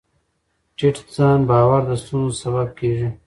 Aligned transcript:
ټیټ 0.77 0.95
ځان 1.15 1.39
باور 1.49 1.81
د 1.89 1.91
ستونزو 2.01 2.37
سبب 2.43 2.67
کېږي. 2.79 3.09